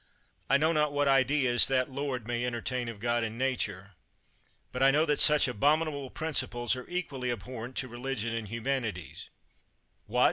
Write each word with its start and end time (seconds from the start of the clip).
I 0.49 0.57
know 0.57 0.71
not 0.71 0.93
what 0.93 1.07
ideas 1.07 1.67
that 1.67 1.91
lord 1.91 2.27
may 2.27 2.43
entertain 2.43 2.89
of 2.89 2.99
God 2.99 3.23
and 3.23 3.37
nature, 3.37 3.91
but 4.71 4.81
I 4.81 4.89
know 4.89 5.05
that 5.05 5.19
such 5.19 5.47
abominable 5.47 6.09
principles 6.09 6.75
are 6.75 6.89
equally 6.89 7.29
abhorrent 7.31 7.75
to 7.77 7.87
religion 7.87 8.33
and 8.33 8.47
humanity. 8.47 9.15
What! 10.07 10.19